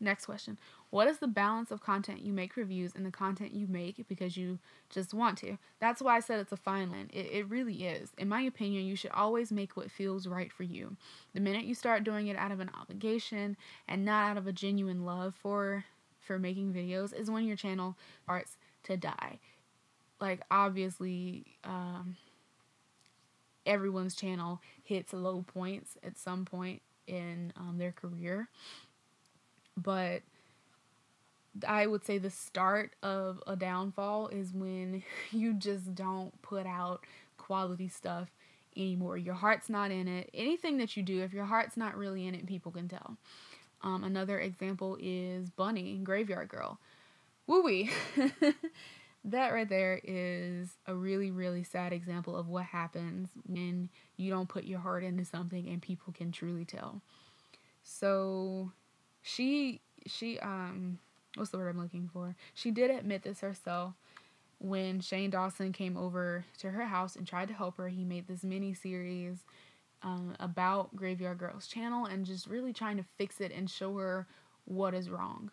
[0.01, 0.57] Next question.
[0.91, 4.37] What is the balance of content you make reviews and the content you make because
[4.37, 5.57] you just want to?
[5.79, 7.09] That's why I said it's a fine line.
[7.11, 8.11] It, it really is.
[8.17, 10.95] In my opinion, you should always make what feels right for you.
[11.33, 14.53] The minute you start doing it out of an obligation and not out of a
[14.53, 15.83] genuine love for
[16.21, 19.39] for making videos is when your channel starts to die.
[20.21, 22.15] Like obviously, um,
[23.65, 28.47] everyone's channel hits low points at some point in um, their career.
[29.77, 30.21] But
[31.67, 37.03] I would say the start of a downfall is when you just don't put out
[37.37, 38.29] quality stuff
[38.75, 39.17] anymore.
[39.17, 40.29] Your heart's not in it.
[40.33, 43.17] Anything that you do, if your heart's not really in it, people can tell.
[43.81, 46.79] Um, another example is Bunny, Graveyard Girl.
[47.47, 47.89] Wooey.
[49.25, 54.49] that right there is a really, really sad example of what happens when you don't
[54.49, 57.01] put your heart into something and people can truly tell.
[57.83, 58.71] So
[59.21, 60.99] she she um
[61.35, 62.35] what's the word I'm looking for?
[62.53, 63.93] She did admit this herself
[64.59, 67.87] when Shane Dawson came over to her house and tried to help her.
[67.87, 69.43] He made this mini series
[70.03, 74.27] um, about Graveyard Girls channel and just really trying to fix it and show her
[74.65, 75.51] what is wrong.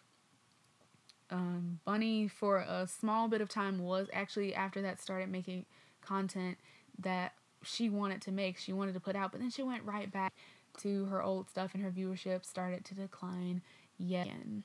[1.31, 5.67] Um, Bunny, for a small bit of time, was actually after that started making
[6.01, 6.59] content
[6.99, 10.11] that she wanted to make, she wanted to put out, but then she went right
[10.11, 10.33] back
[10.79, 13.63] to her old stuff and her viewership started to decline
[13.99, 14.63] yet again.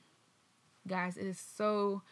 [0.86, 2.02] Guys, it is so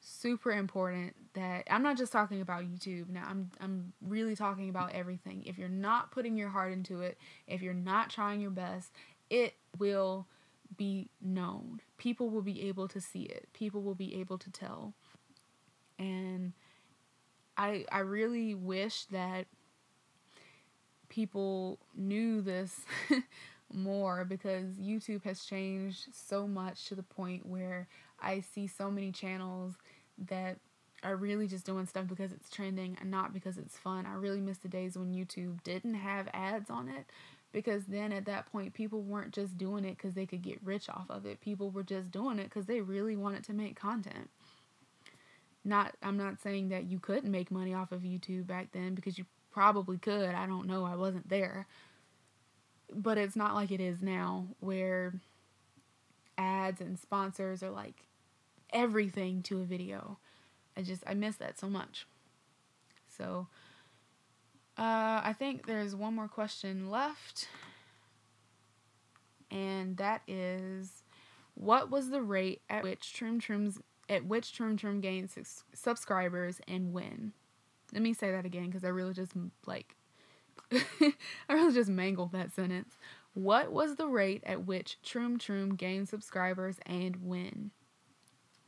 [0.00, 3.24] super important that I'm not just talking about YouTube now.
[3.28, 5.44] I'm I'm really talking about everything.
[5.44, 8.92] If you're not putting your heart into it, if you're not trying your best,
[9.30, 10.26] it will
[10.76, 11.80] be known.
[11.96, 13.48] People will be able to see it.
[13.52, 14.94] People will be able to tell.
[15.98, 16.52] And
[17.56, 19.46] I I really wish that
[21.08, 22.80] people knew this
[23.72, 27.88] more because YouTube has changed so much to the point where
[28.20, 29.74] I see so many channels
[30.26, 30.58] that
[31.02, 34.04] are really just doing stuff because it's trending and not because it's fun.
[34.04, 37.06] I really miss the days when YouTube didn't have ads on it
[37.52, 40.88] because then at that point people weren't just doing it because they could get rich
[40.88, 41.40] off of it.
[41.40, 44.30] People were just doing it because they really wanted to make content.
[45.64, 49.18] Not I'm not saying that you couldn't make money off of YouTube back then because
[49.18, 50.30] you probably could.
[50.30, 50.84] I don't know.
[50.84, 51.66] I wasn't there.
[52.94, 55.14] But it's not like it is now where
[56.38, 58.06] ads and sponsors are like
[58.72, 60.18] everything to a video.
[60.76, 62.06] I just I miss that so much.
[63.08, 63.48] So
[64.78, 67.48] uh, I think there's one more question left.
[69.50, 71.02] And that is
[71.54, 75.30] what was the rate at which Troom Troom's at which Troom Troom gained
[75.74, 77.32] subscribers and when?
[77.92, 79.32] Let me say that again because I really just
[79.66, 79.96] like
[80.72, 81.14] I
[81.48, 82.96] really just mangled that sentence.
[83.34, 87.72] What was the rate at which Troom Troom gained subscribers and when?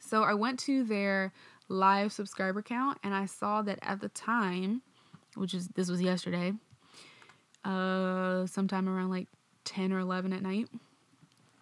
[0.00, 1.32] So I went to their
[1.68, 4.82] live subscriber count and I saw that at the time,
[5.34, 6.52] which is this was yesterday,
[7.64, 9.28] uh sometime around like
[9.64, 10.68] 10 or 11 at night,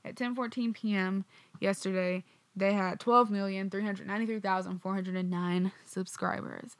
[0.04, 1.24] At 10:14 p.m.
[1.60, 2.24] yesterday,
[2.56, 6.76] they had 12,393,409 subscribers.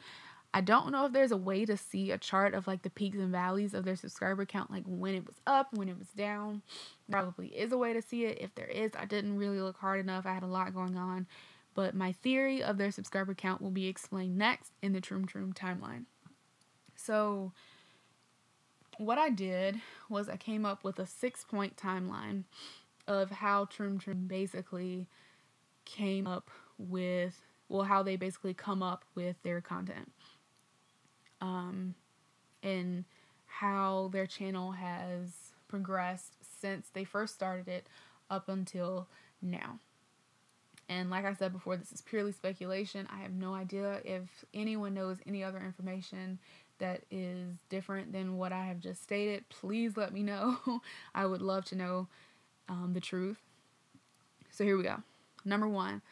[0.55, 3.19] I don't know if there's a way to see a chart of like the peaks
[3.19, 6.63] and valleys of their subscriber count, like when it was up, when it was down.
[7.11, 8.39] Probably is a way to see it.
[8.41, 10.25] If there is, I didn't really look hard enough.
[10.25, 11.27] I had a lot going on.
[11.75, 15.53] But my theory of their subscriber count will be explained next in the Troom Troom
[15.53, 16.07] timeline.
[16.95, 17.53] So,
[18.97, 22.45] what I did was I came up with a six point timeline
[23.07, 25.07] of how Troom Troom basically
[25.87, 30.13] came up with, well, how they basically come up with their content.
[31.41, 31.95] Um,
[32.63, 33.05] and
[33.47, 37.87] how their channel has progressed since they first started it
[38.29, 39.09] up until
[39.41, 39.79] now.
[40.89, 43.09] And like I said before, this is purely speculation.
[43.11, 46.39] I have no idea if anyone knows any other information
[46.79, 49.49] that is different than what I have just stated.
[49.49, 50.59] Please let me know.
[51.15, 52.09] I would love to know
[52.69, 53.39] um, the truth.
[54.51, 55.03] So here we go.
[55.47, 56.03] Number one,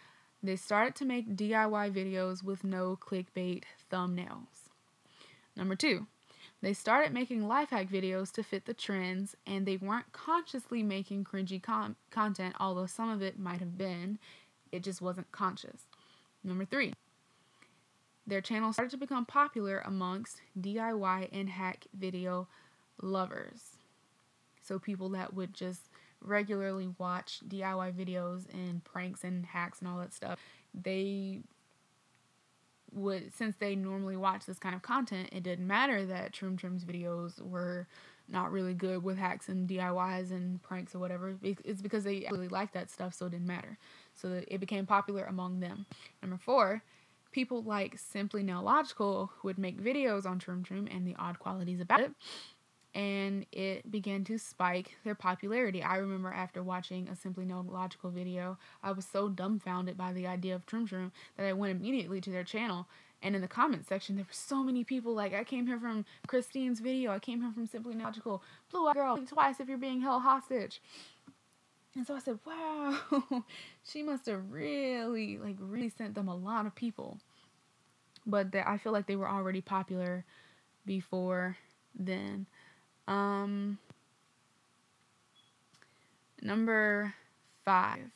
[0.43, 4.71] they started to make DIY videos with no clickbait thumbnails.
[5.57, 6.07] Number two,
[6.63, 11.25] they started making life hack videos to fit the trends, and they weren't consciously making
[11.25, 14.19] cringy com- content, although some of it might have been.
[14.71, 15.83] It just wasn't conscious.
[16.45, 16.95] Number three,
[18.27, 22.47] their channel started to become popular amongst DIY and hack video
[23.03, 23.77] lovers.
[24.63, 25.89] So people that would just
[26.25, 30.39] regularly watch DIY videos and pranks and hacks and all that stuff,
[30.75, 31.41] they
[32.93, 36.85] would since they normally watch this kind of content, it didn't matter that Troom Troom's
[36.85, 37.87] videos were
[38.29, 41.37] not really good with hacks and DIYs and pranks or whatever.
[41.43, 43.79] It's because they really like that stuff, so it didn't matter
[44.15, 45.87] so it became popular among them.
[46.23, 46.83] Number four,
[47.33, 52.01] people like Simply Nailogical would make videos on Troom Troom and the odd qualities about
[52.01, 52.13] it,
[52.95, 55.83] and it began to spike their popularity.
[55.83, 60.55] I remember after watching a Simply Nailogical video, I was so dumbfounded by the idea
[60.55, 62.87] of Troom Troom that I went immediately to their channel.
[63.21, 66.05] And in the comment section, there were so many people like, I came here from
[66.27, 68.41] Christine's video, I came here from Simply Nailogical,
[68.71, 70.81] Blue Eyed Girl, twice if you're being held hostage.
[71.97, 72.99] And so I said, wow,
[73.85, 77.19] she must have really, like, really sent them a lot of people.
[78.27, 80.25] But they, I feel like they were already popular
[80.85, 81.57] before
[81.95, 82.47] then.
[83.07, 83.79] Um,
[86.43, 87.15] number
[87.65, 88.11] five,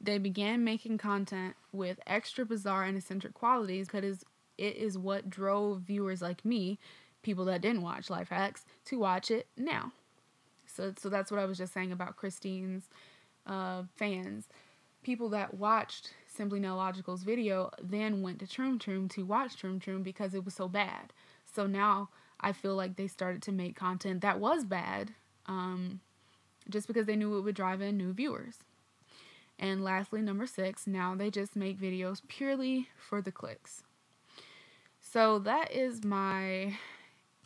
[0.00, 4.24] they began making content with extra bizarre and eccentric qualities because
[4.56, 6.78] it is what drove viewers like me,
[7.22, 9.92] people that didn't watch Life Hacks, to watch it now.
[10.66, 12.88] So, so that's what I was just saying about Christine's
[13.46, 14.48] uh, fans.
[15.02, 20.02] People that watched Simply Nailogical's video then went to Troom Troom to watch Troom Troom
[20.02, 21.12] because it was so bad.
[21.52, 22.10] So now
[22.40, 25.12] I feel like they started to make content that was bad
[25.46, 26.00] um,
[26.70, 28.58] just because they knew it would drive in new viewers.
[29.58, 33.82] And lastly, number six, now they just make videos purely for the clicks.
[35.00, 36.76] So that is my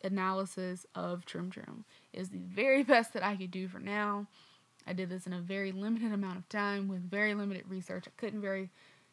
[0.05, 1.84] analysis of Troom Troom.
[2.12, 4.26] is the very best that I could do for now.
[4.86, 8.05] I did this in a very limited amount of time with very limited research.
[8.09, 8.70] I couldn't very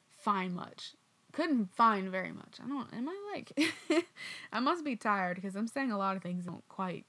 [0.09, 0.93] find much.
[1.31, 2.57] Couldn't find very much.
[2.63, 4.05] I don't am I like
[4.53, 7.05] I must be tired because I'm saying a lot of things don't quite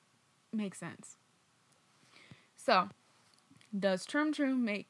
[0.53, 1.17] make sense.
[2.57, 2.91] So,
[3.77, 4.89] does Troom Troom make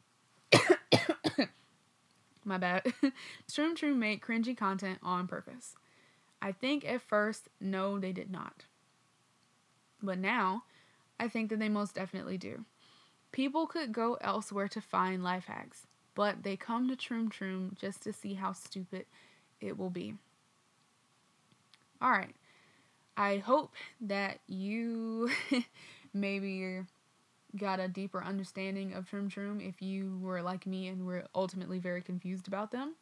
[2.45, 2.83] my bad.
[3.49, 5.75] Troom Troom make cringy content on purpose?
[6.43, 8.65] I think at first, no, they did not.
[10.03, 10.65] But now,
[11.19, 12.65] I think that they most definitely do.
[13.31, 18.03] People could go elsewhere to find life hacks, but they come to Troom Troom just
[18.03, 19.07] to see how stupid
[19.61, 20.15] it will be.
[22.03, 22.35] All right.
[23.17, 25.31] I hope that you
[26.15, 26.81] maybe
[27.57, 31.79] got a deeper understanding of Troom Troom if you were like me and were ultimately
[31.79, 32.95] very confused about them.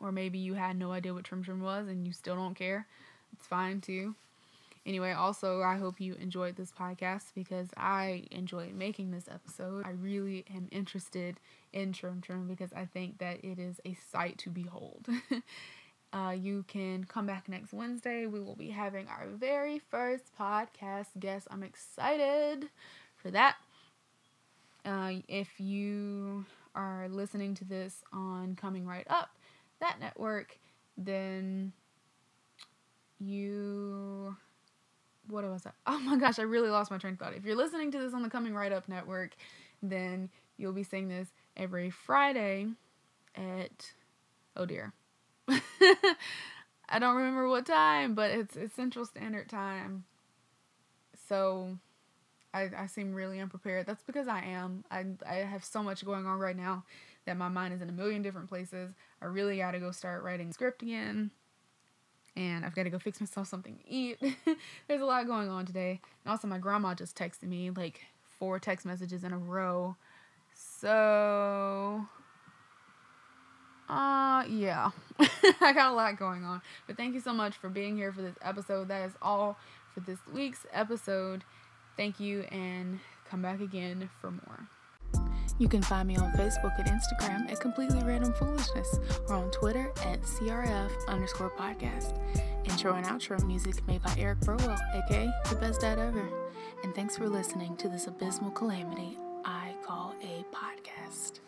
[0.00, 2.86] Or maybe you had no idea what Troom Troom was and you still don't care.
[3.32, 4.14] It's fine too.
[4.84, 9.84] Anyway, also, I hope you enjoyed this podcast because I enjoyed making this episode.
[9.84, 11.40] I really am interested
[11.76, 15.06] in Troom Troom because I think that it is a sight to behold.
[16.12, 18.26] Uh, you can come back next Wednesday.
[18.26, 21.46] We will be having our very first podcast guest.
[21.50, 22.70] I'm excited
[23.16, 23.56] for that.
[24.84, 29.30] Uh, if you are listening to this on Coming Right Up,
[29.80, 30.58] that network,
[30.96, 31.72] then
[33.18, 34.36] you.
[35.28, 35.74] What was that?
[35.86, 37.34] Oh my gosh, I really lost my train of thought.
[37.34, 39.34] If you're listening to this on the Coming Right Up network,
[39.82, 42.68] then you'll be seeing this every Friday
[43.34, 43.92] at.
[44.56, 44.92] Oh dear.
[46.88, 50.04] I don't remember what time, but it's, it's Central Standard Time.
[51.28, 51.78] So
[52.54, 53.86] I, I seem really unprepared.
[53.86, 54.84] That's because I am.
[54.90, 56.84] I, I have so much going on right now
[57.26, 58.92] that my mind is in a million different places.
[59.20, 61.30] I really got to go start writing script again.
[62.36, 64.18] And I've got to go fix myself something to eat.
[64.88, 66.00] There's a lot going on today.
[66.24, 68.02] And also, my grandma just texted me like
[68.38, 69.96] four text messages in a row.
[70.80, 72.06] So,
[73.88, 74.90] uh, yeah.
[75.60, 76.60] I got a lot going on.
[76.86, 78.88] But thank you so much for being here for this episode.
[78.88, 79.58] That is all
[79.94, 81.44] for this week's episode.
[81.96, 83.00] Thank you and
[83.30, 84.68] come back again for more.
[85.58, 88.98] You can find me on Facebook and Instagram at Completely Random Foolishness
[89.28, 92.18] or on Twitter at CRF underscore podcast.
[92.64, 96.28] Intro and outro music made by Eric Burwell, aka The Best Dad Ever.
[96.82, 99.16] And thanks for listening to this abysmal calamity
[99.86, 101.45] call a podcast.